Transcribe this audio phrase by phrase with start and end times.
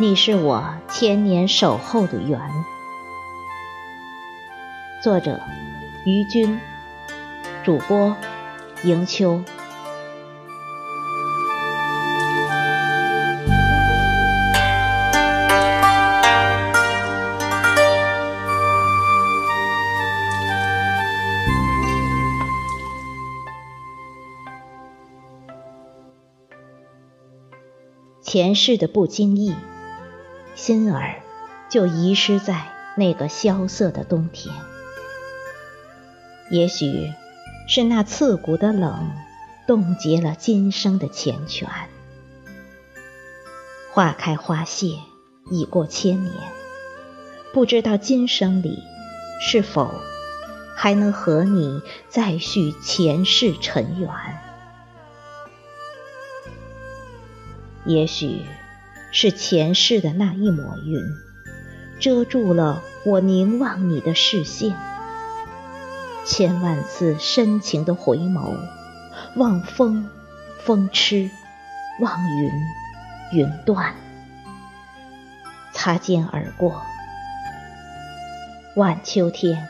[0.00, 2.40] 你是我千年守候的缘。
[5.02, 5.38] 作者：
[6.06, 6.58] 于军，
[7.62, 8.16] 主播：
[8.82, 9.42] 迎秋。
[28.22, 29.54] 前世的不经意。
[30.60, 31.22] 心儿
[31.70, 34.54] 就遗失在那个萧瑟的冬天，
[36.50, 37.14] 也许
[37.66, 39.10] 是那刺骨的冷
[39.66, 41.66] 冻结了今生的缱绻。
[43.90, 44.98] 花开花谢
[45.50, 46.34] 已过千年，
[47.54, 48.82] 不知道今生里
[49.40, 49.94] 是否
[50.76, 51.80] 还能和你
[52.10, 54.10] 再续前世尘缘。
[57.86, 58.42] 也许。
[59.12, 61.02] 是前世的那一抹云，
[61.98, 64.76] 遮住了我凝望你的视线。
[66.24, 68.56] 千万次深情的回眸，
[69.36, 70.08] 望风
[70.58, 71.28] 风痴，
[71.98, 72.50] 望云
[73.32, 73.94] 云断，
[75.72, 76.82] 擦肩而过。
[78.76, 79.68] 晚秋天，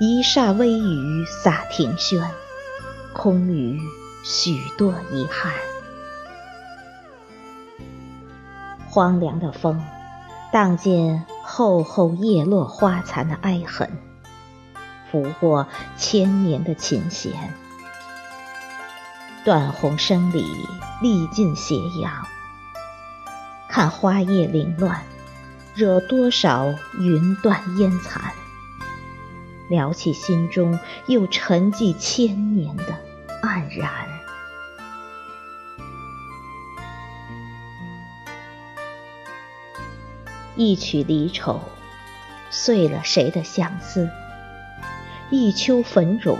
[0.00, 2.30] 一霎微雨洒庭轩，
[3.14, 3.78] 空余
[4.24, 5.52] 许多遗憾。
[8.94, 9.82] 荒凉的风，
[10.52, 13.90] 荡尽厚厚叶落花残的哀痕，
[15.10, 17.52] 拂过千年的琴弦。
[19.44, 20.46] 断鸿声里
[21.02, 22.24] 历尽斜阳，
[23.68, 25.02] 看花叶凌乱，
[25.74, 28.22] 惹多少云断烟残。
[29.68, 32.84] 撩起心中又沉寂千年的
[33.42, 33.90] 黯然。
[40.56, 41.60] 一曲离愁，
[42.48, 44.08] 碎了谁的相思？
[45.30, 46.38] 一秋焚融，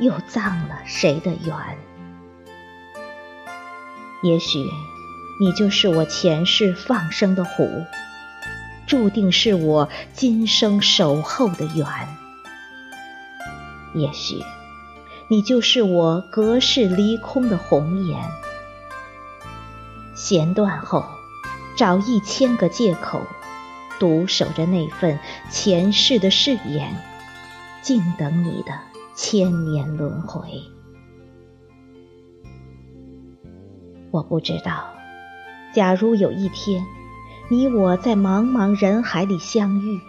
[0.00, 1.56] 又葬了谁的缘？
[4.24, 4.68] 也许，
[5.40, 7.84] 你就是我前世放生的湖，
[8.88, 11.86] 注定是我今生守候的缘。
[13.94, 14.42] 也许，
[15.28, 18.20] 你就是我隔世离空的红颜。
[20.16, 21.21] 弦断后。
[21.76, 23.22] 找一千个借口，
[23.98, 25.18] 独守着那份
[25.50, 26.96] 前世的誓言，
[27.80, 28.72] 静等你的
[29.14, 30.62] 千年轮回。
[34.10, 34.92] 我不知道，
[35.74, 36.84] 假如有一天，
[37.48, 40.00] 你我在茫茫人海里相遇，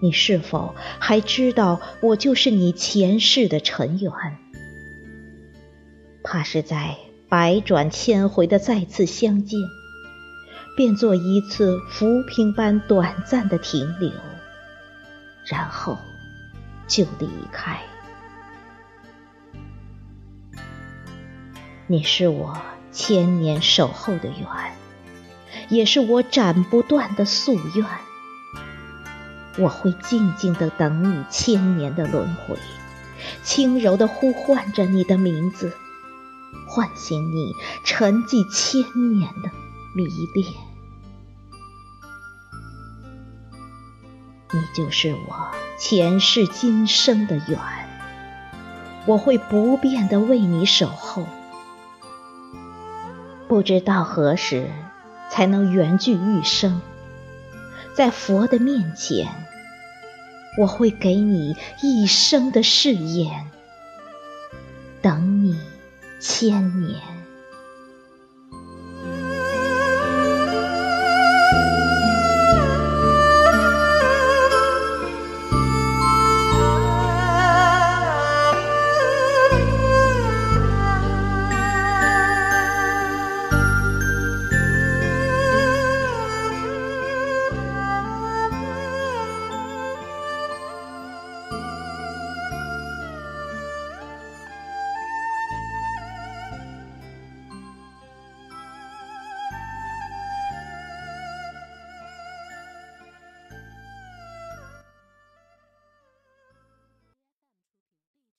[0.00, 4.12] 你是否还知道我就是你前世的尘缘？
[6.24, 6.96] 怕是在
[7.28, 9.58] 百转千回的再次相见。
[10.76, 14.10] 便做一次浮萍般短暂的停留，
[15.44, 15.98] 然后
[16.86, 17.78] 就离开。
[21.86, 22.56] 你是我
[22.90, 24.46] 千年守候的缘，
[25.68, 27.86] 也是我斩不断的夙愿。
[29.58, 32.56] 我会静静的等你千年的轮回，
[33.42, 35.76] 轻柔的呼唤着你的名字，
[36.66, 37.52] 唤醒你
[37.84, 39.50] 沉寂千年的。
[39.94, 40.04] 迷
[40.34, 40.46] 恋，
[44.52, 47.58] 你就是我前世今生的缘，
[49.04, 51.26] 我会不变的为你守候。
[53.48, 54.70] 不知道何时
[55.30, 56.80] 才能缘聚一生，
[57.94, 59.28] 在佛的面前，
[60.58, 63.50] 我会给你一生的誓言，
[65.02, 65.60] 等你
[66.18, 67.21] 千年。